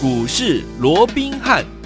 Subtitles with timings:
[0.00, 1.77] 股市罗宾汉。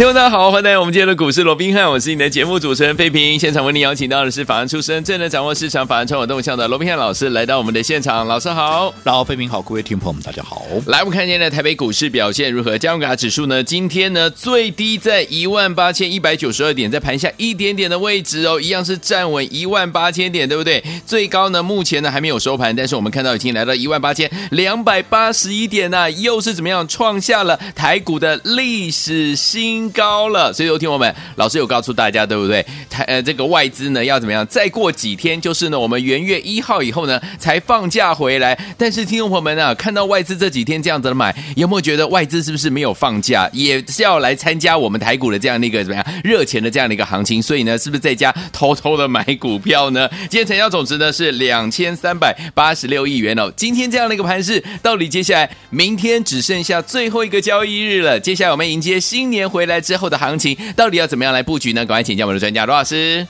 [0.00, 3.38] 听众大家好，欢迎来到我们今天的股市罗宾汉，我是你的节目主持人费平。
[3.38, 8.26] 现场为您邀请到的是法案出身、最能掌握市场法案传闻动向的罗宾汉老师，来到我们的现场。
[8.26, 10.64] 老师好，然后费平好，各位听众朋友们大家好。
[10.86, 12.78] 来，我们看今天的台北股市表现如何？
[12.78, 13.62] 加卡指数呢？
[13.62, 20.82] 今天呢最低在一万八千一百九十二点，在盘下一点点的位置哦，一样是站稳一万八千点，对不对？
[21.04, 30.50] 最高呢目前呢还没有收盘，但是我们看到已经来到一万八千两百八十一点呢，又是怎么样创下了台股的历史新高了？
[30.50, 30.70] 所以。
[30.70, 32.64] 有听我们老师有告诉大家，对不对？
[32.88, 34.46] 台呃，这个外资呢要怎么样？
[34.46, 38.56] 再过几天就是呢，我们元月一号以后呢才放假回来。
[38.78, 47.42] 但是听众朋友们啊，看到外资这几天这样子的买，有没有觉得外资是不是没有放假，也是要来参加我们台股的这样的一个怎么样热钱的这样的一个行情？
[47.42, 50.08] 所以呢，是不是在家偷偷的买股票呢？
[50.28, 53.52] 今天成交总值呢是两千三百八十六亿元哦。
[53.56, 58.20] 今天这样的一个盘势，到底接下来明天只剩下最后一个交易日了。
[58.20, 60.56] 接下来我们迎接新年回来之后的行情。
[60.76, 61.84] 到底要怎么样来布局呢？
[61.86, 63.26] 赶快请教我们的专家罗老师。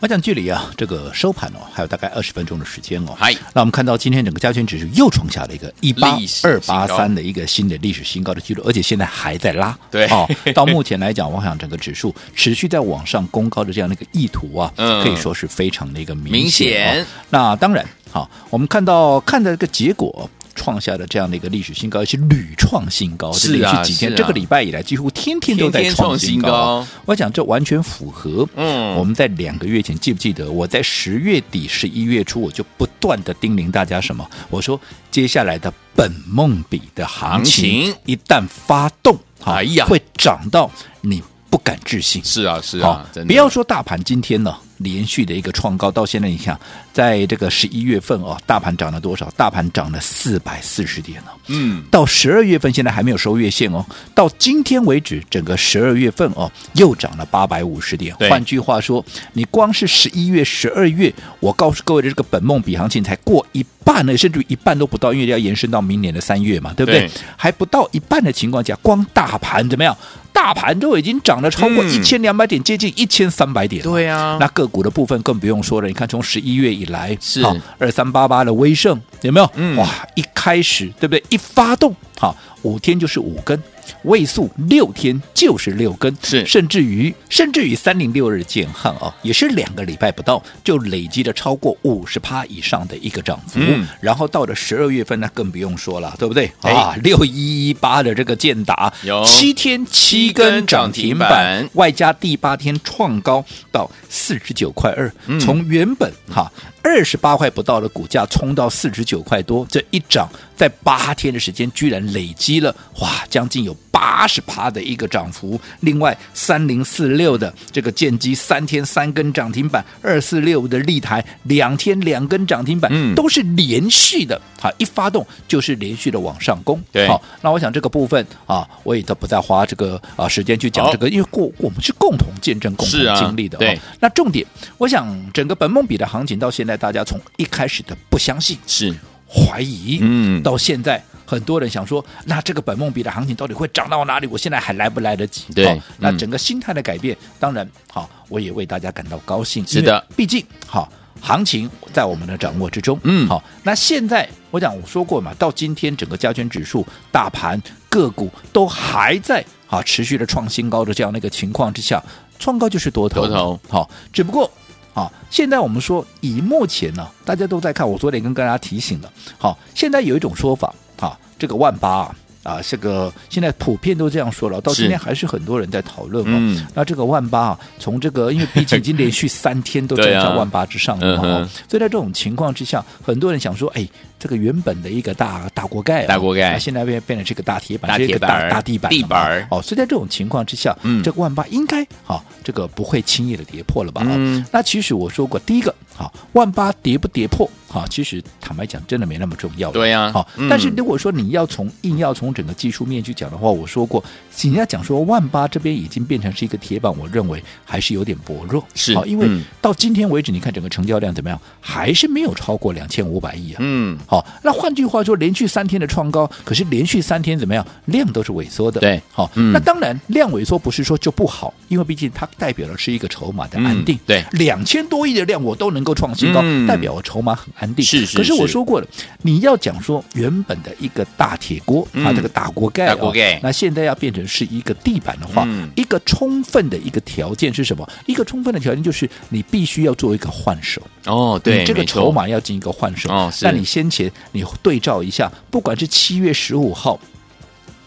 [0.00, 3.16] 我讲距离啊，这个收盘哦，还有大概二十分钟的时间哦。
[3.18, 9.76] 嗨，那我们看到今天整个加权指数又创下了一个一八二八三的一个新的历史新高的记录，而且现在还在拉。
[9.90, 16.32] 对，哦，到目前来讲，我想整个指数持续在往上攻高的这样的一个意图啊，嗯，可以说是非常的一个明显。
[16.32, 20.30] 明显哦，那当然，好，我们看到看的这个结果。
[20.58, 26.84] 创下的这样的一个历史新高，而且屡创新高，是连续几天，这个礼拜以来几乎天天都在创新高。
[27.06, 34.28] 我讲这完全符合，嗯，我们在两个月前记不记得我在十月底、十一月初，我就不断的叮咛大家什么？
[34.50, 34.78] 我说
[35.10, 42.22] 接下来的本梦比的行情一旦发动，哎呀，会涨到你不敢置信。
[42.24, 44.54] 是啊，是啊，不要说大盘今天呢。
[44.78, 46.56] 连续的一个创高，到现在你看，
[46.92, 49.28] 在这个十一月份哦，大盘涨了多少？
[49.36, 51.32] 大盘涨了四百四十点了。
[51.48, 53.84] 嗯，到十二月份现在还没有收月线哦。
[54.14, 58.14] 到今天为止，整个十二月份哦，又涨了八百五十点。
[58.30, 67.00] 换句话说，你光是十一月、十二月，我告诉各位的这个本梦比行情才过一半呢，甚至一半都不到，因为要延伸到明年的三月嘛，对不对？
[67.00, 69.96] 对，还不到一半的情况下，光大盘怎么样？
[70.38, 73.82] 大盘都已经涨了超过一千两百点，接近一千三百点。
[73.82, 75.88] 对啊，那个股的部分更不用说了。
[75.88, 77.44] 你看，从十一月以来，是
[77.76, 79.50] 二三八八的威盛有没有？
[79.56, 81.24] 嗯，哇，一开始对不对？
[81.28, 83.60] 一发动，好，五天就是五根。
[84.02, 93.58] 位数六天就是六根，是甚至于甚至于三零六日建汉啊，也是两个礼拜不到就累积了超过五十趴以上的一个涨幅。
[93.62, 96.52] 嗯，然后到了十二月份，那更不用说了，对不对？
[96.60, 103.42] 啊，六一一八的这个建达有七天七根涨停板，外加第八天创高
[103.72, 106.52] 到四十九块二，从原本哈。
[106.80, 110.26] 二十八块不到的股价冲到四十九块多，这一涨
[110.58, 115.60] 在八天的时间，居然累积了哇，将近有八十趴的一个涨幅。
[115.80, 126.82] 另外，三零四六的这个建机三天三根涨停板，二四六的立台两天两根涨停板，嗯，都是连续的，哈，一发动就是连续的往上攻。
[126.90, 133.58] 对，好，那我想这个部分啊，我也都不再花这个啊时间去讲这个，因为过我们是共同见证、共同经历的。
[133.58, 134.44] 对，那重点，
[134.78, 136.78] 我想整个本梦比的行情到现在。
[136.78, 138.94] 大家从一开始的不相信，是
[139.28, 144.26] 怀疑，嗯，到现在很多人想说，那这个本梦比的行情到底会涨到哪里？
[144.26, 145.44] 我现在还来不来得及？
[145.54, 149.66] 对，哦、那整个心态的改变，嗯、当然，好、哦，我也为大家感到高兴。
[149.66, 150.88] 是的，毕竟，好、哦，
[151.20, 152.98] 行情在我们的掌握之中。
[153.02, 162.02] 嗯，好、哦，那现在我讲我说过嘛，到今天整个加权指数、大盘、个股都还在啊、哦、持续的创新高的这样的一个情况之下，
[162.38, 164.50] 创高就是多头，多头，好、哦，只不过。
[164.98, 167.88] 啊，现在我们说以目前呢，大家都在看。
[167.88, 176.24] 我昨天跟大家提醒了，好，现在有一种说法，啊，这个万八啊，啊，这个现在普遍都这样说了，到今天还是很多人在讨论。
[176.26, 183.88] 嗯，那这个万八啊，从这个因为毕竟已经连续三天都 站在万八之上了嘛，所以在这种情况之下，很多人想说，哎。
[184.18, 189.46] 这个原本的一个大大锅盖，大锅盖，现在变变成这个大铁板，大铁板，大，大地板，地板。
[189.50, 194.02] 哦，所以在这种情况之下，嗯，这个万八应该好、哦，这个不会轻易的跌破了吧？
[194.04, 199.70] 嗯，那其实我说过，第一个，好、哦，万八跌不跌破，好、哦，其实坦白讲，真的没那么重要。
[199.70, 204.02] 对呀、啊，好、但是如果说你要从硬要从整个技术面去讲的话，我说过，
[204.40, 208.64] 人家讲说万八这边已经变成是一个铁板，我认为还是有点薄弱。
[208.74, 209.28] 是，好、哦，因为
[209.60, 213.58] 到今天为止，你看整个成交量怎么样，还是没有超过两千五百亿啊。
[213.60, 213.96] 嗯。
[214.08, 217.66] 好，那换句话说，连续三天的创高，可是连续三天怎么样？
[217.86, 218.80] 量都是萎缩的。
[218.80, 223.96] 对，好，嗯、那当然量萎缩不是说就不好，因为毕竟它代表的是一个筹码的安定。
[223.96, 227.82] 嗯、对，两千多亿的量我都能够够创新高，嗯、代表我筹码很安定。
[227.84, 228.18] 是是是。
[228.18, 228.86] 可是我说过了，
[229.22, 237.88] 你要讲说原本的一个大铁锅、嗯、啊，这个大锅盖，大锅盖、哦，那现在要变成是一个地板的话，嗯、一个充分的一个条件是什么？
[238.06, 240.82] 一个充分的条件就是你必须要做一个换手。
[241.06, 243.10] 哦，对，你这个筹码要进一个换手。
[243.10, 243.46] 哦，是。
[243.46, 246.98] 那你先前你对照一下，不管是七月十五号。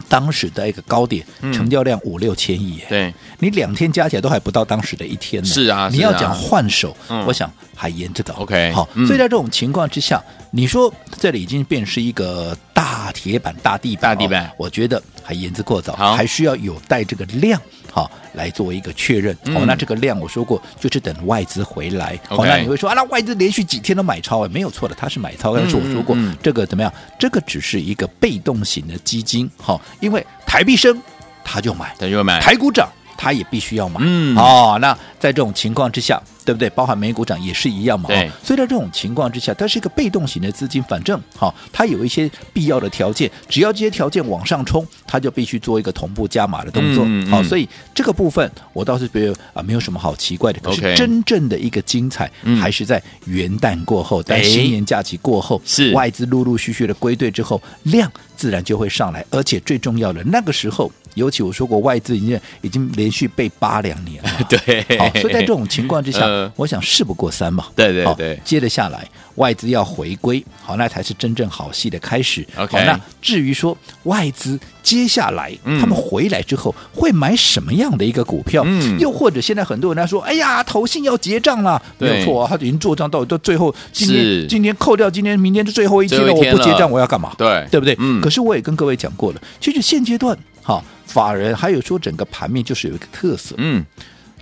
[0.10, 5.48] 当时的一个高点，成交量五六千亿，对，你两天加起来都还不到当时的一天呢。
[5.48, 6.94] 是啊，你要讲换手，
[7.25, 8.34] 我想还沿着走。
[8.40, 10.22] OK，好，所以在这种情况之下，
[10.52, 17.60] 你说这里已经变成是一个大铁板、大地板、大地板，我觉得还言之过早，还需要有待这个量。
[17.89, 19.33] 好，来作为一个确认。
[19.54, 22.19] 好，那这个量我说过，就是等外资回来。
[22.28, 25.56] 好，那你会说啊，那外资连续几天都买超，哎，没有错的，它是买超。
[25.56, 26.94] 但是我说过，这个怎么样？
[27.18, 29.50] 这个只是一个被动型的基金。
[29.56, 31.01] 好，因为台币升，
[31.45, 34.01] 他就买，它就买；台股涨，他也必须要买。
[34.04, 36.22] 嗯，哦，那在这种情况之下。
[36.43, 36.69] 对不对？
[36.71, 38.07] 包含美股涨也是一样嘛。
[38.07, 38.29] 对。
[38.43, 47.03] 所以在这种情况之下，它是一个被动型的资金，反正好，它有一些必要的条件，只要这些条件往上冲，它就必须做一个同步加码的动作。
[47.05, 50.59] 嗯嗯、好，所以这个部分我倒是觉得啊，没有什么好奇怪的。
[50.61, 64.29] 可是真正的一个精彩，还是在元旦过后，在新年假期过后，是外资陆陆续续的归队之后，量自然就会上来，而且最重要的那个时候，尤其我说过，外资已经已经连续被扒两年了。
[64.49, 64.97] 对。
[64.97, 66.31] 好，所以在这种情况之下。
[66.31, 72.45] 呃、我想事不过三嘛，对对对，接着下来外资要回归，好，那才是真正好戏的开始。
[72.56, 86.34] OK，好，那至于说外资接下来、嗯、他们回来之后会买什么样的一个股票，嗯，又或者现在很多人在说，哎呀，投信要结账了，没有错啊，他已经做账到到最后，今天今天扣掉今天明天是最后一天了，了。
[86.34, 87.34] 我不结账我要干嘛？
[87.38, 87.95] 对，对不对？
[88.00, 93.86] 嗯，可是我也跟各位讲过了，其实现阶段，好，法人还有说整个盘面就是有一个特色，嗯。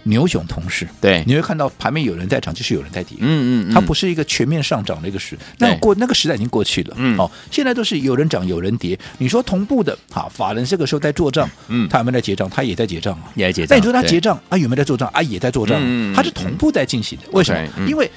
[0.09, 8.97] 牛熊同时，对，你会看到盘面有人在涨，就是有人在跌，嗯嗯，它不是一个全面上涨的一个时，那过那个时代已经过去了，嗯，哦，现在都是有人涨有人跌。
[9.19, 12.49] 你说同步的，好，法人这个时候在做账，嗯，他有没有在结账？
[12.49, 13.69] 他也在结账啊，也在结账。
[13.69, 15.21] 那你说他结账啊，有没有在做账啊？
[15.21, 17.25] 也在做账，嗯，他是同步在进行的。
[17.31, 17.87] 为什么？
[17.87, 18.09] 因为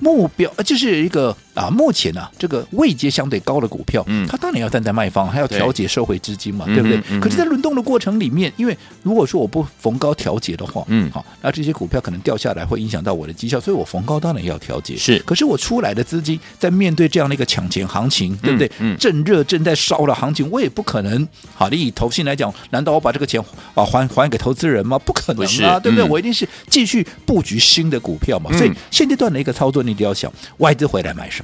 [0.00, 1.36] 目标呃，就是一个。
[1.54, 7.20] 啊，目前呢、啊，这个位阶相对高的股票，嗯，它当然要站在卖方，还要调节收回资金嘛，对，对不对？
[7.20, 14.96] 可是，在轮动的过程里面，因为如果说我不逢高调节的话，嗯，好，那这些股票可能掉下来，会影响到我的绩效，所以我逢高当然要调节。
[14.96, 18.70] 是，可是我出来的资金在面对这样的一个抢钱行情，对不对？
[18.80, 23.40] 嗯，正热正在烧的行情，我也不可能，好你，以投信来讲，难道我把这个钱
[23.74, 24.98] 啊还还给投资人吗？
[24.98, 26.04] 不可能啊，对不对？
[26.04, 28.50] 嗯、我一定是继续布局新的股票嘛。
[28.56, 31.43] 所以现阶段的一个操作，你一定要想外资回来买什么？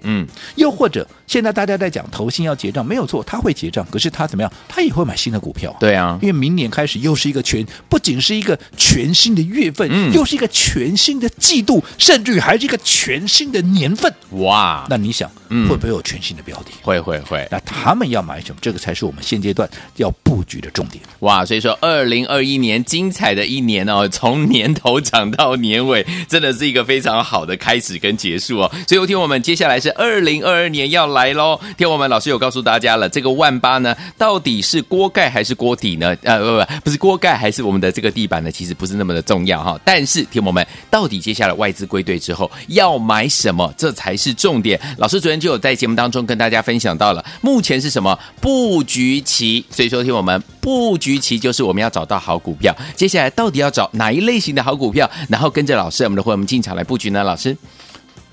[0.03, 0.27] 嗯。
[0.55, 4.51] 又或者，现在大家在讲投信要结账，没有错，他会结账，可是他怎么样？
[4.67, 5.75] 他也会买新的股票。
[5.79, 14.13] 对啊，因为明年开始又是一个全，不仅是一个全新的月份，嗯、又是一个全新的季度，甚至于还是一个全新的年份。
[14.31, 15.29] 哇，那你想？
[15.53, 16.71] 嗯、会不会有全新的标的？
[16.81, 17.45] 会会会。
[17.51, 18.57] 那他们要买什么？
[18.61, 21.03] 这个才是我们现阶段要布局的重点。
[21.19, 28.71] 哇，所以说二零二一年精彩的一年哦，从年头涨到年尾，真的是一个非常好的开始跟结束哦。
[28.87, 31.59] 所以，我听我们接下来是二零二二年要来喽。
[31.77, 36.15] 听我们老师有告诉大家了，这个万八呢，到底是锅盖还是锅底呢？
[36.23, 38.51] 呃，不不，不是锅盖还是我们的这个地板呢？
[38.51, 39.79] 其实不是那么的重要哈。
[39.83, 44.79] 但是，听我们到底接下来外资归队之后要买什么，这才是重点。
[44.97, 57.23] 老师昨天就有在节目当中跟大家分享到了，目前是什么布局期，所以说听我们布局期就是我们要找到好股票，接下来到底要找哪一类型的好股票，然后跟着老师我们的会我们进场来布局呢？
[57.23, 57.55] 老师，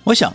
[0.04, 0.32] 我想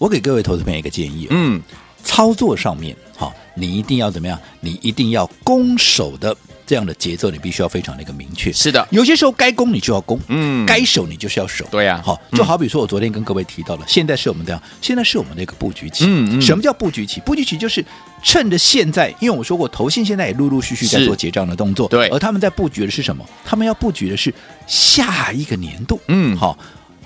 [0.00, 1.60] 我给各位投资朋友一个建议，嗯，
[2.02, 4.40] 操作上面好，你一定要怎么样？
[4.60, 6.34] 你一定要攻守的。
[6.66, 8.52] 这样的节奏你必须要非常的一个明确。
[8.52, 11.66] 是的，有些时候该攻你就要攻，嗯，该守你就是要守。
[11.68, 16.04] 对呀、啊，好，就好比说我昨天跟各位提到了，嗯、现在是我们这样，现在是我们的一个布局期。
[16.06, 16.40] 嗯嗯。
[16.40, 17.20] 什么叫布局期？
[17.22, 17.84] 布局期就是
[18.22, 21.88] 趁着现在，因为我说过，投信现在也陆陆续续在做结账的动作。
[21.88, 22.06] 对。
[22.10, 23.28] 而他们在布局的是什么？
[23.44, 24.32] 他们要布局的是
[24.68, 26.00] 下一个年度。
[26.06, 26.56] 嗯，好，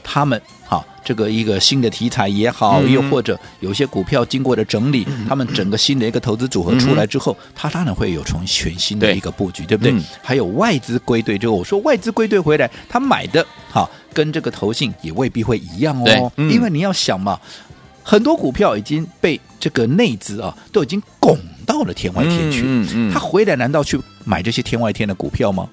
[0.05, 0.41] 他们。
[0.67, 9.93] 好，这个一个新的题材也好，嗯、又或者有些股票经过的整理，嗯、他们整个新的一个投资组合出来之后，它、嗯、当然会有从全新的一个布局，对，对不对？
[9.93, 17.39] 嗯、还有外资归队，就我说外资归队回来，他买的哈跟这个投信也未必会一样哦，嗯、因为你要想嘛，
[18.03, 22.65] 很多股票已经被这个内资啊都已经拱到了天外天去，
[23.13, 25.69] 他回来难道去买这些天外天的股票吗？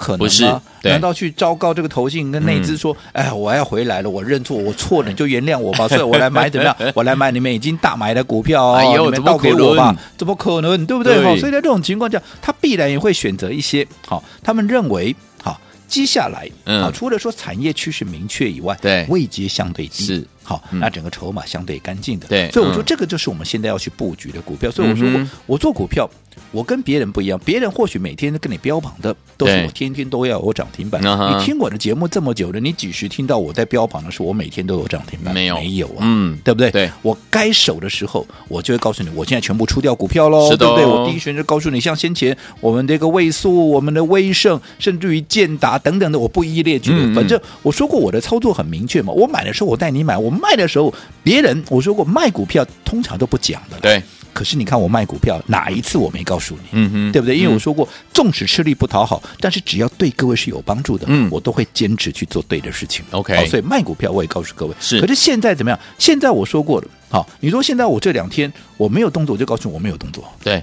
[0.00, 0.62] 不可能吗？
[0.82, 5.86] 难道去昭告这个投信跟内资说：“嗯、哎，我要回来了，我认错，我错了，你就原谅我吧。
[5.88, 6.74] ”所以，我来买怎么样？
[6.94, 9.94] 我来买你们已经大买的股票哦，哎、你们倒给我吧？
[10.16, 10.86] 怎么可能？
[10.86, 11.16] 对不对？
[11.16, 24.70] 对，所以在这种情况下，他必然也会选择一些好，他们认为好接下来、嗯、啊，除了说产业趋势明确以外，对位阶相对低，是好，嗯、那整个筹码相对干净的，对，所以我说嗯这个就是我们现在要去布局的股票。
[24.70, 26.08] 所以我说过，嗯、我做股票，
[26.52, 31.00] 我跟别人不一样，别人或许每天跟你标榜的都是我天天都要有涨停板。
[31.00, 35.32] 你听我的节目这么久了，你几时听到我在标榜的时候，我每天都有涨停板？
[35.32, 36.70] 没有，没有啊，嗯，对不对？
[36.70, 40.84] 对，我该守的时候，我就会告诉你，我现在全部出掉股票喽，对不对？
[40.84, 46.90] 我第一时间就告诉你，像先前我们这个位数，我们的威盛，甚至于建达等等的，我不一一列举。
[46.92, 50.92] 嗯嗯反正我说过我的操作很明确嘛，我买的时候我带你买，我卖的时候
[51.22, 53.78] 别人我说过卖股票通常都不讲的。
[53.80, 54.02] 对。
[54.32, 56.68] 可是你看我卖股票哪一次我没告诉你？
[56.72, 57.36] 嗯哼，对不对？
[57.36, 63.04] 因为我说过，纵使吃力不讨好，但是只要对各位是有帮助的，嗯，我都会坚持去做对的事情。
[63.10, 64.74] OK，好，所以卖股票我也告诉各位。
[64.80, 65.00] 是。
[65.00, 65.78] 可是现在怎么样？
[65.98, 70.24] 现在我说过了，好，你说现在我这两天我没有动作，我就告诉你我没有动作。
[70.42, 70.62] 对。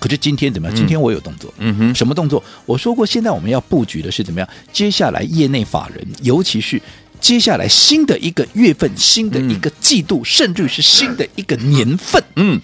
[0.00, 0.76] 可是今天怎么样？
[0.76, 1.52] 今天我有动作。
[1.58, 1.94] 嗯哼。
[1.94, 2.42] 什么动作？
[2.66, 4.48] 我说过，现在我们要布局的是怎么样？
[4.72, 6.80] 接下来业内法人，尤其是。
[7.20, 12.60] 接下来新的一个月份、新的一个季度，嗯、甚至是新的一个年份，嗯，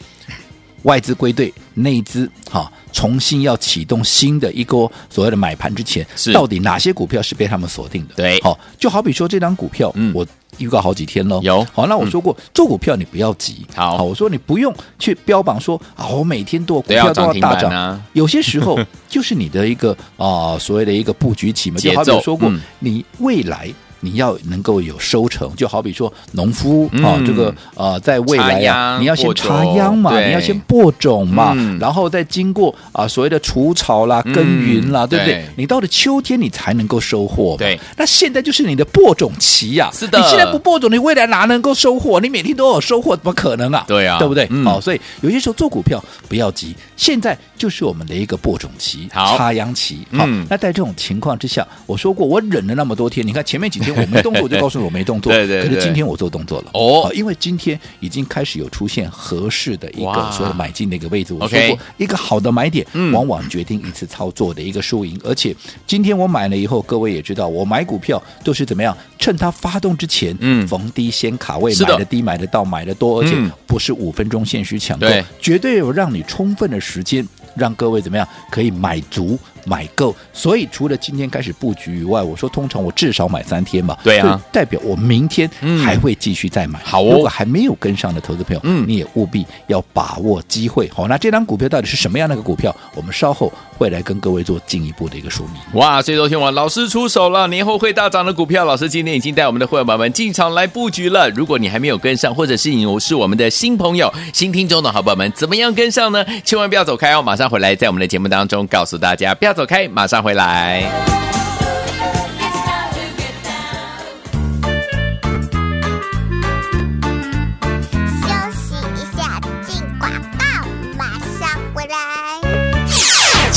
[0.83, 8.15] 外资归队，内资哈，重新要启动新的一个所谓的买盘之前，到底哪些股票是被他们锁定的？
[8.15, 10.27] 对，好，就好比说这张股票，嗯，我
[10.59, 11.67] 预告好几天了，有。
[11.73, 23.73] 好，那我说过、嗯、做股票你不要急，好，好，我说你不用去标榜说啊，我每天都有股票都要大涨啊，有些时候 就是你的一个啊、呃、所谓的一个布局期嘛，就好比说过、嗯、你未来。
[24.00, 37.57] 你要能够有收成，就好比说农夫啊、这个呃，在未来呀，你要先插秧嘛，你要先播种嘛，嗯、然后再经过啊、呃、所谓的除草啦、耕耘啦，嗯、对不对，你到了秋天，你才能够收获。
[37.59, 39.95] 对，那现在就是你的播种期呀、啊。
[39.95, 42.19] 是的，你现在不播种，你未来哪能够收获？
[42.21, 43.85] 你每天都有收获，怎么可能啊？
[43.87, 44.49] 对啊，对不对？
[44.64, 50.07] 好、所以有些时候做股票不要急，现在就是我们的一个播种期、插秧期。
[50.16, 53.89] 好，嗯、那在这种情况之下，我说过，我忍了那么多天，你看前面几天。
[53.92, 55.32] 我没动作，我就告诉你我没动作。
[55.35, 55.68] 对对，对。
[55.68, 61.35] 可是今天我做动作了哦，因为今天已经开始有出现合适的一个所谓买进的一个位置。
[61.35, 65.18] 我说过，一个好的买点，往往决定一次操作的一个输赢。
[65.25, 65.54] 而且
[65.87, 68.97] 今天我买了以后，各位也知道，我买股票都是怎么样？
[69.18, 75.06] 趁它发动之前，嗯，逢低先卡位，买的低，买的到，买的多，而且不是五分钟限时抢购，
[75.40, 79.38] 绝对有让你充分的时间，让各位怎么样可以买足。
[79.64, 85.49] 买够，所以除了今天开始布局以外，我说通常我至少买三天嘛，对啊，代表我明天
[85.83, 86.79] 还会继续再买。
[86.81, 90.88] 嗯、好、哦，如果还没有跟上的投资朋友，嗯，你也务必要把握机会。
[90.95, 92.75] 好，那这张股票到底是什么样的一个股票？
[92.95, 95.81] 我们稍后会来跟各位做进一步的一个说明。
[95.81, 101.29] 哇，所以昨天我老师出手了，年后会大涨的股票，老师今天已经带我们的会员们进场来布局了。
[101.31, 106.25] 如果你还没有跟上，或者是你是我们的新朋友、新听众的好朋友们，怎么样跟上呢？
[106.45, 109.35] 千万不要走开哦，马上回来，在我们的节目当中告诉大家。
[109.35, 110.83] 不要走开，马上回来。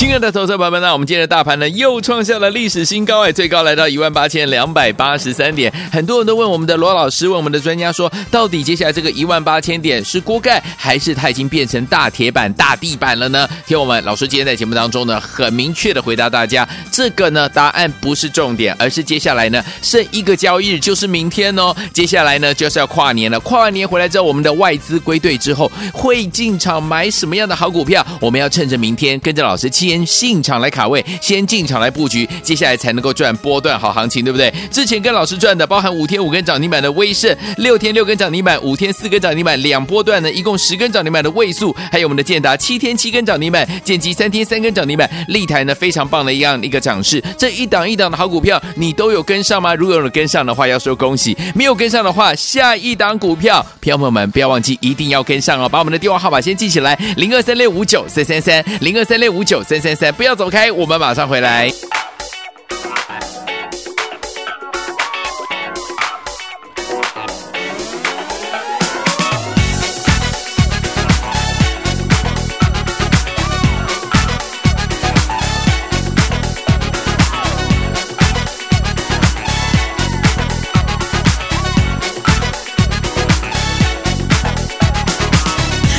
[0.03, 5.74] 亲爱的投资者朋友们，那我们今天的大盘呢又创下了历史新高哎，最高来到一万八千两百八十三点。
[5.93, 13.48] 很多人都问我们的罗老师，问我们的专家说，到底接下来这个一万八千点是锅盖，还是它已经变成大铁板、大地板了呢？
[13.65, 21.74] 听我们老师今天在节目当中呢，很明确的回答大家，这个呢答案不是重点，而是接下来呢剩一个交易日就是明天哦。
[21.93, 28.05] 接下来呢就是要跨年了，跨完年回来之后，我们的外资归队之后会进场买什么样的好股票？
[28.19, 29.92] 我们要趁着明天跟着老师七。
[29.93, 34.51] 先进场来卡位，先进场来布局，接下来才能够赚波段好行情，对不对？
[34.71, 49.75] 之前跟老师赚的，包含五天五根涨停板的威盛，六天六根涨停板，五天四根涨停板，两波段呢，一共十根涨停板的位数，还有我们的建达七天七根涨停板，建机三天三根涨停板，立台呢非常棒的一样一个涨势，这一档一档的好股票，你都有跟上吗？
[49.75, 59.82] 如果有跟上的话，要说恭喜；没有跟上的话，下一档股票，朋友们不要忘记一定要跟上哦，把我们的电话号码先记起来：零二三六五九三三三，零二三六五九三。
[59.83, 61.69] 三三，不要走开，我们马上回来。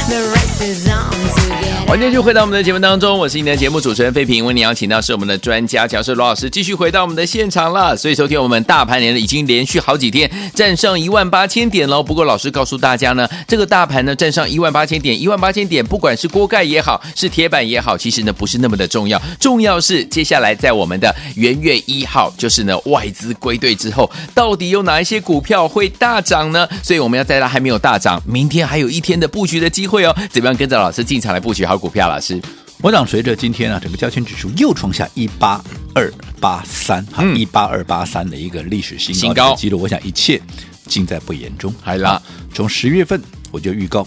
[0.08, 1.13] The race is on.
[1.94, 4.44] 欢迎继续回到我们的节目当中，我是你的节目主持人费平。
[4.44, 7.96] 为你邀请到是我们的专家讲师罗老师，继续回到我们的现场了。
[7.96, 12.02] 所以，昨天我们大盘连已经连续好几天站上一万八千点了。
[12.02, 19.22] 不过，老师告诉大家呢，这个大盘呢站上一万八千点，一万八千点，不管是锅盖也好，是铁板也好，其实呢不是那么的重要。
[19.38, 26.68] 重要是接下来在我们的元月一号，就是呢外资归队之后，到底有哪一些股票会大涨呢？
[26.82, 30.12] 所以，我们要在它还没有大涨，明天还有一天的布局的机会哦。
[30.32, 32.08] 怎么样跟着老师进场来布局好股票？
[32.08, 32.40] 老师。
[32.80, 35.62] 我想随着今天啊，整个交权指数又创下一八
[35.94, 36.10] 二
[36.40, 40.40] 八三哈一八二八三的一个历史新高记录，我想一切
[40.86, 41.74] 尽在不言中。
[41.82, 42.22] 好啦，
[42.54, 44.06] 从十月份我就预告，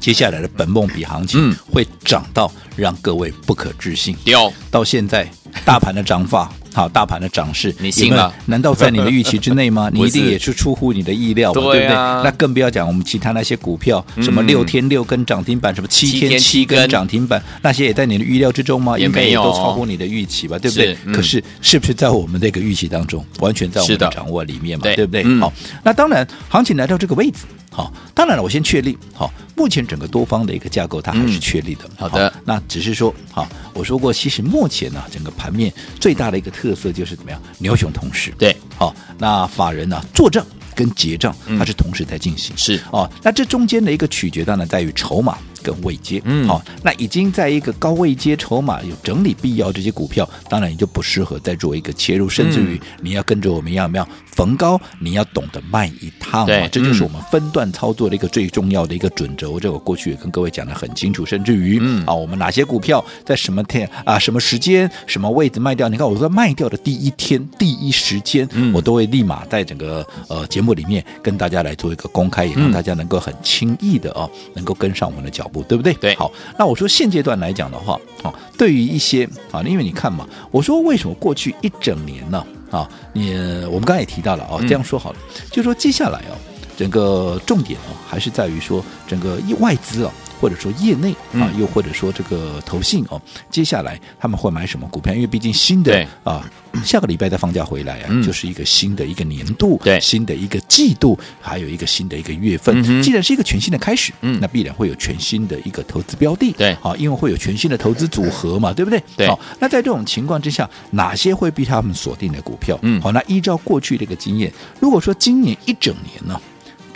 [0.00, 4.16] 接下来的本梦比行情会涨到让各位不可置信。
[4.24, 5.28] 有到现在
[5.66, 6.50] 大盘的涨法。
[6.76, 8.30] 好，大盘的涨势，你信吗？
[8.44, 9.88] 难道在你的预期之内吗？
[9.94, 12.30] 你一定也是出乎你的意料嘛，对，啊、对不对？
[12.30, 18.98] 那更不要讲我们其他那些股票，什么六天六根涨停板，什么七天七根涨停板，那些也在你的预料之中吗？
[18.98, 20.94] 也没有，都超乎你的预期吧，对不对？
[21.06, 25.22] 嗯、可是是不是在我们这个预期当中，完全在我们的掌握里面嘛，对，对不对？
[25.24, 25.50] 嗯、好，
[25.82, 27.38] 那当然，行情来到这个位置。
[27.70, 31.84] 好，当然了，我先确立好，目前整个多方的一个架构它还是确立的。
[31.84, 38.32] 嗯、好的好，那只是说，好，我说过，其实目前呢、啊，整个盘面最大的一个特色就是怎么样，牛熊同时。
[38.38, 40.44] 对，好，那法人呢、啊、做账
[40.74, 42.54] 跟结账它是同时在进行。
[42.56, 45.38] 嗯、是哦，那这中间的一个取决当然在于筹码。
[45.66, 59.58] 跟位阶，嗯，好，那已经在一个高位阶筹码有整理必要，这些股票当然也就不适合再做一个切入，甚至于你要跟着我们一样，没有逢高你要懂得卖一趟嘛，这就是我们分段操作的一个最重要的一个准则。
[59.58, 65.88] 这我过去也跟各位讲的很清楚，甚至于，嗯，啊，我们哪些股票在什么天啊、什么时间、什么位置卖掉？
[65.88, 75.55] 你看，我在卖掉的第一天、第一时间，我都会立马在整个呃节目里面跟大家来做一个公开，也让大家能够很轻易的哦，能够跟上我们的脚步。
[75.64, 75.92] 对不对？
[75.94, 76.30] 对，好。
[76.58, 82.44] 那我说现阶段来讲的话，啊，对于一些啊，因为你看嘛，我说为什么过去一整年呢？
[82.70, 83.34] 啊，你
[83.66, 86.34] 我们刚才也提到了啊，这样说好了，嗯、就说接下来啊，
[86.76, 90.12] 整个重点哦，还是在于说整个外资啊。
[90.40, 95.14] 或者说业内啊，又或者说这个投信哦，接下来他们会买什么股票？
[95.14, 96.48] 因为毕竟新的啊，
[96.84, 102.82] 下个礼拜再放假回来啊，就是一个新的一个年度，对，新的一个季度，还有一个新的一个月份。
[103.02, 109.02] 既然是一个全新的开始，嗯，那必然会有全新的一个投资标的，对，好，因为会有全新的投资组合嘛，对不对？
[109.16, 109.26] 对。
[109.26, 112.78] 好，那在这种情况之下，哪些会被他们锁定的股票？
[112.82, 116.40] 嗯，好，那依照过去这个经验，如果说今年一整年呢，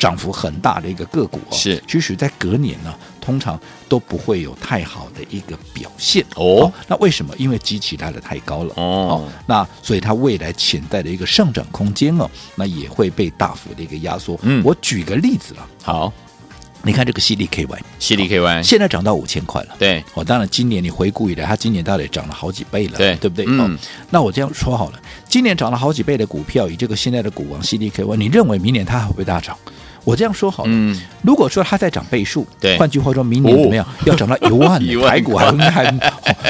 [0.01, 2.93] 涨幅很大的一个个股啊，是，其实在隔年呢。
[3.21, 6.73] 通常都不会有太好的一个表现哦，哦。
[6.89, 7.33] 那为什么？
[7.37, 9.29] 因为基期来的太高了哦，哦。
[9.47, 14.41] 那所以它未来潜在的一个上涨空间哦，那也会被大幅的一个压缩。
[14.43, 15.69] 嗯，我举个例子了。
[15.83, 16.13] 好，
[16.83, 19.77] 你看这个 CDKY，CDKY 现在涨到五千块了。
[19.79, 23.45] 对，哦，当然今年你回顾以来，它今年到底涨了好几倍了，对，对不对？
[23.47, 23.79] 嗯、哦。
[24.09, 29.57] 那我这样说好了，今年涨了好几倍的股票，以这个现在的股王 CDKY，你认为明年它还会不会大涨？
[30.05, 33.87] 我这样说好了，嗯，如果说它在涨倍数，对，换句话说，明年怎么样？
[34.07, 35.85] 要涨到 一万，台股还还，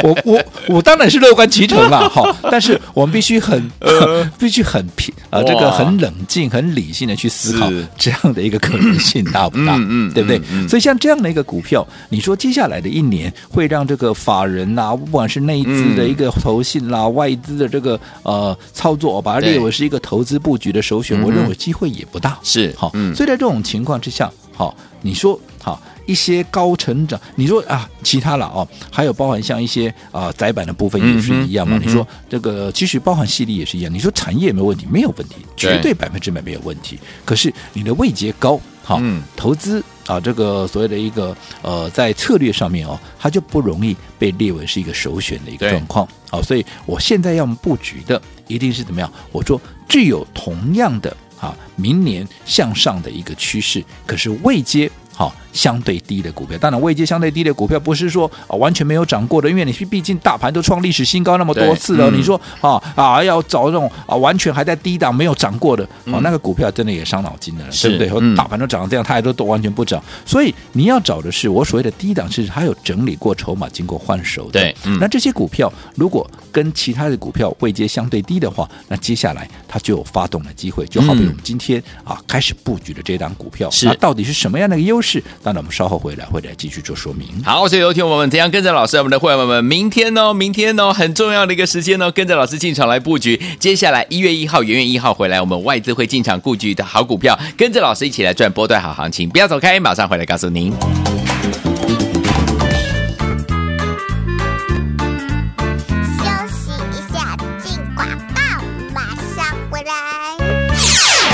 [0.02, 2.34] 我我我当然是乐观其成了， 哈。
[2.50, 3.70] 但是我们必须很，
[4.38, 9.74] 必须很平啊，这个很冷静、很理性的去思考这样的一个可能性大不大？
[9.78, 10.40] 嗯，对不对？
[10.68, 22.38] 所以像这样的一个股票，你说接下来的一年会让这个法人呐，不管是内资的一个投信啦、外资的这个呃操作，我把它列为是一个投资布局的首选，我认为机会也不大。
[22.42, 31.78] 是，好，所以在这种情况之下，好，你说好一些高成长，你说啊，其他了哦，还有包含像一些啊窄板的部分也是一样嘛。
[31.78, 33.90] 嗯、你说这个其实包含系列也是一样。
[33.90, 36.98] 你说产业没有问题，没有问题，绝对百分之百没有问题。
[37.24, 46.06] 可是你的位阶高，好，嗯、投资啊，这个所谓的一个呃，在策略上面哦，它就不容易被列为是一个首选的一个状况。
[46.30, 49.10] 好，所以我现在要布局的一定是怎么样？
[49.32, 51.16] 我说具有同样的。
[51.40, 68.28] 啊，明年向上的一个趋势，可是未接好相对低的股票，当然位阶相对低的股票不是说啊完全没有涨过的，因为你毕竟大盘都创历史新高那么多次了，嗯、你说啊啊要找这种啊完全还在低档没有涨过的，啊那个股票真的也伤脑筋的，是对不对？
[68.28, 74.60] 嗯、大盘都涨成这样，它还都都完全不涨，所以你要找的是我所谓的低档，是还有整理过筹码、经过换手的。
[74.60, 85.22] 对，嗯、那这些股票如果跟其他的股票位阶相对低的话，那接下来它就有发动的机会，就好比我们今天啊开始布局的这档股票，是那到底是什么样的一个优势？
[85.42, 87.26] 当然我们稍后回来会来继续做说明。
[87.44, 93.40] 好，所以有听我们怎样跟着老师，我们的会员们，明天哦，明天哦，很重要的一个时间哦，跟着老师进场来布局。
[93.58, 99.28] 接下来一月一号，元月一号回来，我们外资会进场布局的好股票，跟着老师一起来赚波段好行情。
[99.28, 100.72] 不要走开，马上回来告诉您。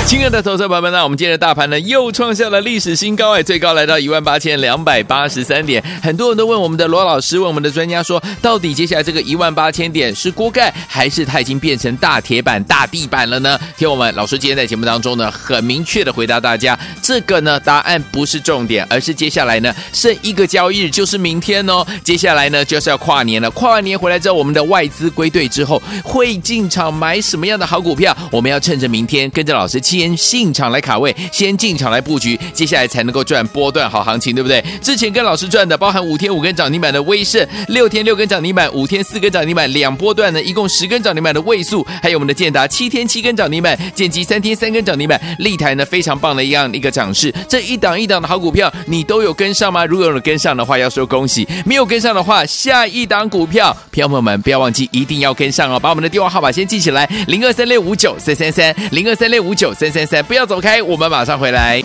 [0.07, 5.83] 亲爱的投资朋友们，那我们今天的大盘呢又创下了历史新高哎，最高来到一万八千两百八十三点。
[6.01, 13.59] 很多人都问我们的罗老师，问我们的专家说，到底接下来这个一万八千点是锅盖，还是它已经变成大铁板、大地板了呢？
[13.75, 21.85] 听我们老师今天在节目当中呢，很明确的回答大家，这个呢答案不是重点，而是接下来呢剩一个交易日就是明天哦。
[22.01, 28.15] 接下来呢就是要跨年了，跨完年回来之后，我们的外资归队之后会进场买什么样的好股票？
[28.31, 34.63] 我们要趁着明天跟着老师先进场来卡位，先进场来布局，接下来才能够赚波段好行情，对不对？
[34.79, 49.83] 之前跟老师赚的，包含五天五根涨停板的威盛，六天六根涨停板，五天四根涨停板，两波段呢，一共十根涨停板的位数，还有我们的建达七天七根涨停板，建机三天三根涨停板，立台呢非常棒的一样一个涨势，这一档一档的好股票，你都有跟上吗？
[49.83, 60.23] 如果有跟上的话，要说恭喜；没有跟上的话，下一档股票，朋友们不要忘记一定要跟上哦，把我们的电话号码先记起来，零二三六五九三三三，零二三六五九三三三。
[60.23, 61.83] 不要走开，我们马上回来。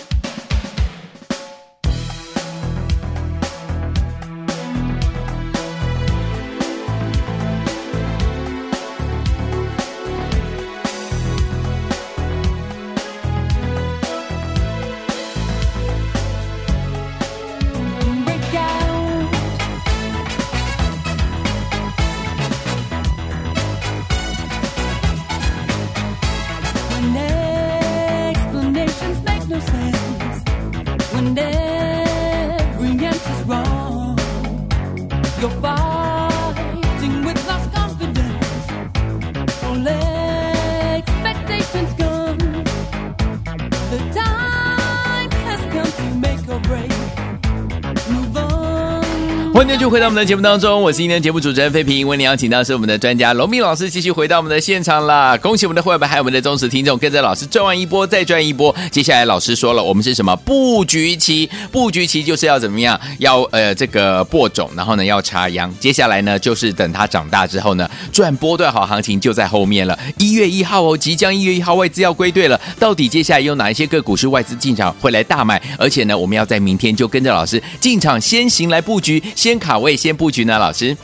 [49.73, 52.07] 欢迎回到我们的节目当中，我是今天节目主持人费平。
[52.07, 55.35] 为您邀请到是我们的专家罗密老师，继续回到我们的现场啦！
[55.39, 58.73] 恭喜我们的会员还有我们的忠实听众，跟着老师赚完一波再赚一波。
[58.91, 61.49] 接下来老师说了，我们是什么布局期？
[61.73, 63.01] 布局期就是要怎么样？
[63.19, 65.75] 要呃这个播种，然后呢要插秧。
[65.81, 69.99] 接下来呢就是等它长大之后呢，赚波段好行情就在后面了。
[70.19, 72.61] 一月一号哦，即将一月一号外资要归队了。
[72.79, 75.61] 到底接下来有哪一些个股是外资进场会来大买？
[75.79, 79.23] 而且呢，我们要在明天就跟着老师进场先行来布局。
[79.35, 80.97] 先卡位，先布局呢，老师。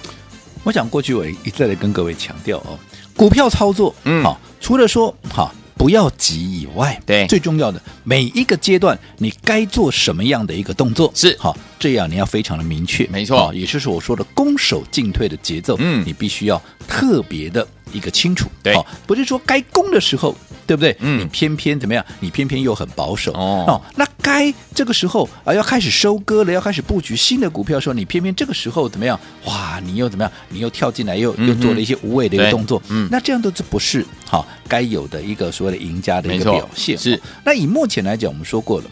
[0.64, 2.76] 我想过去我一再的跟各位强调哦，
[3.16, 11.34] 股票操作，嗯，好，除了说好不要急以外，对，最重要的每一个阶段你该做什么样的一个动作是。
[11.38, 18.74] 好，这样你要非常的明确，没错，也就是我说的攻守进退的节奏，嗯，你必须要特别的一个清楚，对，
[19.06, 20.34] 不是说该攻的时候。
[20.68, 20.94] 对不对？
[21.00, 22.04] 嗯，你偏偏怎么样？
[22.20, 23.82] 你偏偏又很保守哦，哦。
[23.96, 29.18] 那该这个时候啊，要开始收割了，要开始布局新的股票的时候，你偏偏这个时候怎么样？
[29.46, 30.30] 哇，你又怎么样？
[30.50, 32.82] 你又跳进来，又、嗯、又做了一些无谓的一个动作。
[32.90, 36.98] 嗯，那这样都是不是好、哦、该有的一个所谓的赢家的一个表现？
[36.98, 37.20] 是、哦。
[37.46, 38.84] 那以目前来讲，我们说过了，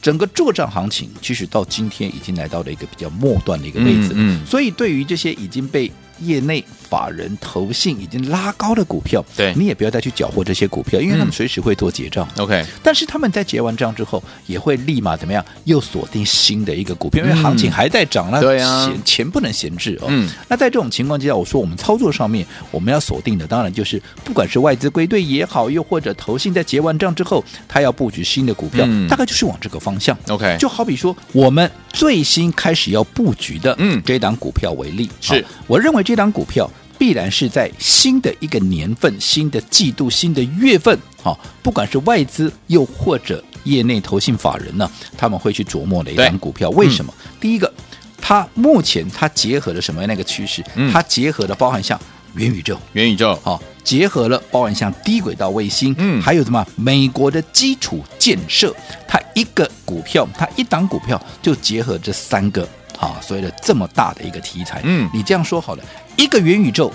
[0.00, 4.10] 整个作帐行情其实到今天已经来到了一个比较末端的一个位置。
[4.14, 12.24] 嗯，嗯，所以对于这些已经被业内法人投信已经拉高的股票，对，你也不要再去缴获这些股票，因为他们随时会做结账。
[12.38, 15.44] OK，、嗯、但是他们在结完账之后，也会立马怎么样？
[15.64, 20.06] 又锁定新的一个股票，因为行情还在涨，那对啊，钱不能闲置哦。
[20.08, 30.16] 嗯，那在这种情况之下，我说我们操作上面我们要锁定的，当然就是不管是外资归队也好，又或者投信在结完账之后，他要布局新的股票，嗯、大概就是往这个方向。
[30.28, 36.70] OK，就好比说我们最新开始要布局的，嗯，这档股票为例，是我认为这档股票。
[36.98, 46.70] 必然是在新的一个年份、新的季度、新的月份，好，不管是外资又或者业内投信法人呢，他们会去琢磨的一档股票。
[46.70, 47.12] 为什么？
[47.24, 47.72] 嗯、第一个，
[48.20, 50.64] 它目前它结合了什么样的一个趋势？
[50.74, 51.98] 嗯、它结合了包含像
[52.34, 56.66] 元宇宙、元宇宙，好，结合了包含像低轨道卫星，嗯，还有什么？
[56.76, 58.74] 美国的基础建设，
[59.06, 62.68] 它一个股票，它一档股票就结合这三个。
[63.00, 65.82] 啊，所谓的这么大的一个题材，嗯，你这样说好了，
[66.16, 66.92] 一个元宇宙，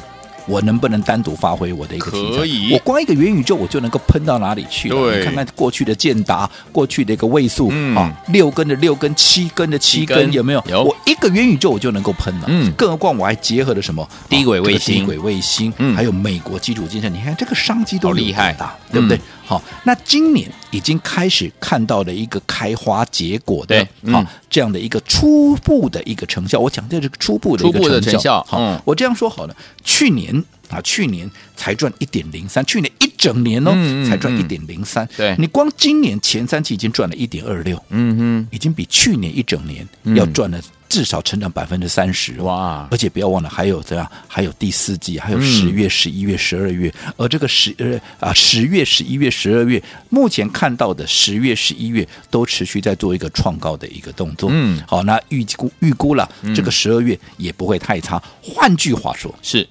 [0.47, 2.37] 我能不能单独发挥我的一个题材？
[2.37, 4.89] 可以，我光一个元宇宙，我就能够喷到哪里去？
[4.89, 10.63] 对，你看看过去的建达，过去的一个位数，嗯，啊，六根的六根，七根的七根，有没有？
[10.67, 14.07] 有，我一个元宇宙我就能够喷了，嗯，更何况我还结合了什么？
[14.29, 18.55] 低轨卫星、低轨卫星，嗯，还有美国基础建设，你看这个商机多厉害，
[18.91, 19.19] 对不对？
[19.49, 26.59] 好，那今年已经开始看到了一个开花结果的，好、嗯、这样的一个初步的一个成效。
[26.59, 28.45] 我讲这是初步的一个成效。
[28.47, 30.31] 好、嗯，我这样说好了，去年
[30.69, 33.71] 啊，去年才赚一点零三，去年一整年哦，
[34.07, 35.09] 才赚一点零三。
[35.17, 42.87] 对，你光今年前三期已经赚了一点二六，嗯哼，已经比去年一整年要赚了至少成长百分之三十哇！
[42.89, 44.11] 而且不要忘了，还有怎样？
[44.27, 46.91] 还有第四季，还有十月、十一月、十二月。
[47.15, 54.49] 而这个十呃啊十月、十一月、十二月，目前看到的十月、十一月都持续在做一个创高的一个动作。
[54.51, 58.21] 嗯，好，那预估预估了，这个十二月也不会太差。
[58.41, 59.67] 换句话说，是。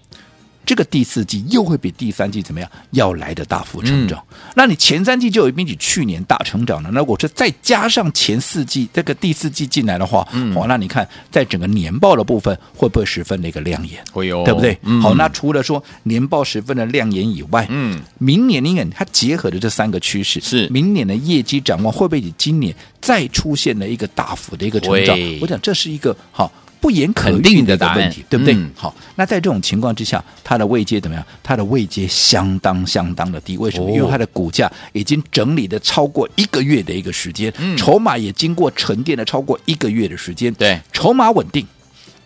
[0.69, 2.71] 这个第四季又会比第三季怎么样？
[2.91, 4.23] 要来的大幅成长。
[4.31, 6.91] 嗯、那你前三季就已经比去年大成长了。
[6.93, 14.05] 那如果是再加上前四季这个第四季进来的话，嗯，好，那你看在整个年报的部分会不会十分的一个亮眼？
[14.13, 14.79] 会有，对不对？
[14.83, 25.19] 嗯、好，那除了说年报十分的亮眼以外，嗯，明年你看它结合的这三个趋势，是明年的业绩展望会不会比今年再出现了一个大幅的一个成长？
[25.41, 26.53] 我想这是一个好。
[26.81, 28.55] 不言可喻的答案，对不对？
[28.55, 31.25] 嗯、好，那在这种情况之下，它的位阶怎么样？
[31.43, 33.57] 它的位阶相当相当的低。
[33.57, 33.89] 为什么？
[33.89, 40.53] 哦、因为它的股价已经整理的超过一个月的一个时间，嗯、筹码也经过沉淀的超过一个月的时间。
[40.55, 41.67] 对，筹码稳定，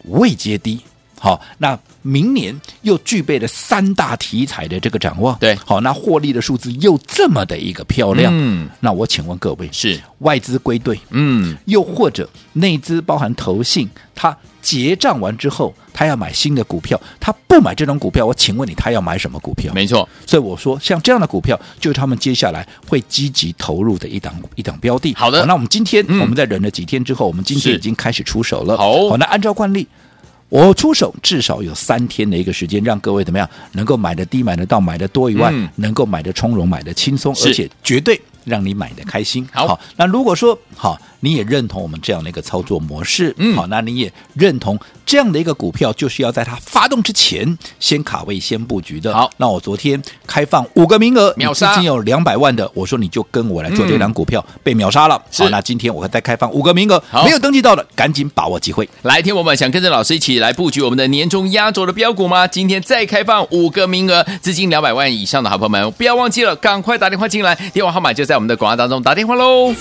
[0.05, 0.81] 位阶低。
[1.19, 5.39] 好，那明年又具备了三大题材的这个展望。
[5.39, 8.33] 对，好，那获利的数字又这么的一个漂亮。
[8.35, 11.01] 嗯，那我请问各位，是外资归队？
[11.11, 19.73] 嗯，又或者内资包含投信，他结账完之后，他要买新的股票，他不买这种股票，我请问你，他要买什么股票？
[19.75, 25.15] 没错，所以我说，像这样的股票，就是他们接下来会积极投入的一档一档标的。
[25.15, 28.77] 好的，好，那我们今天、嗯、我们在忍了几天之后，我们今天已经开始出手了。
[28.77, 29.87] 好，好，那按照惯例。
[30.53, 39.49] 我出手至少有三天的一个时间，让各位怎么样能够买得低、买得到、买得多以外，嗯、能够买得从容、买得轻松，而且绝对让你买得开心。
[39.51, 41.01] 好，好，那如果说好。
[41.25, 49.15] 你也认同我们这样的一个操作模式，嗯，好，那你也认同这样的一个股票，就是要在它发动之前先卡位、先布局的。
[49.15, 55.15] 好，那我昨天开放五个名额，秒杀，已经有两百万的，我说你就跟我来做这档股票，嗯、被秒杀了。
[55.33, 58.89] 好，那今天我再开放五个名额，好没有登记到的赶紧把握机会。
[59.03, 62.49] 来，听我们想跟着老师一起来布局我们的年终压轴的标股吗？
[62.49, 69.73] 今天再开放五个名额，资金两百万以上的好朋友们，不要忘记了，赶快打电话进来，电话号码就在我们的广告当中，打电话喽。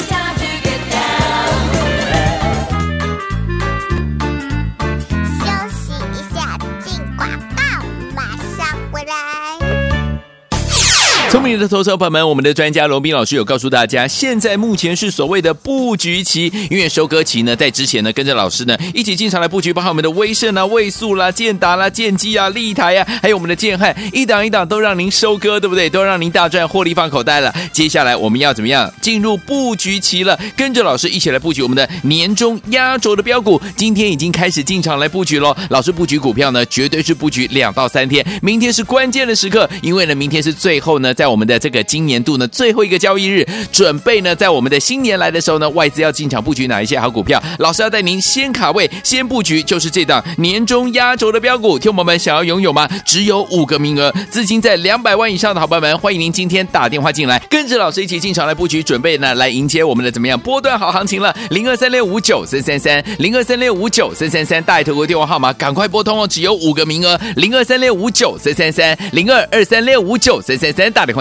[11.42, 25.90] 聪明的投资者朋友们，我们的专家罗宾老师有告诉大家，现在目前是所谓的布局期，因为收割期呢，在之前呢，跟着老师呢一起进场来布局，包含我们的威盛啊、位速啦、建达啦、建机啊、立台啊，还有我们的建汉，一档一档都让您收割，对不对？
[25.90, 27.52] 都让您大赚获利放口袋了。
[27.74, 30.40] 接下来我们要怎么样进入布局期了？
[30.56, 35.58] 跟着老师一起来布局我们的年终压轴的标股，今天已经开始进场来布局喽。
[35.72, 41.12] 老师布局股票呢，绝对是布局两到三天，明天是关键的时刻，因为呢，明天是最后呢。
[41.22, 47.42] 在我们的这个今年度呢，最后一个交易日，准备呢，在我们的新年来的时候呢，外资要进场布局哪一些好股票？
[47.60, 51.80] 老师要带您先卡位，先布局，就是这档年终压轴的标股。
[51.80, 52.88] 听友们想要拥有吗？
[53.06, 61.34] 只有五个名额，资金在两百万以上的好朋友们，欢迎您今天打电话进来，跟着老师一起进场来布局，准备呢来迎接我们的怎么样波段好行情了？
[61.52, 71.21] 零二三六五九三三三，零二三六五九三三三，大爱投顾电话号码赶快拨通哦，只有五个名额，零二三六五九三三三，零二二三六五九三三三，打电话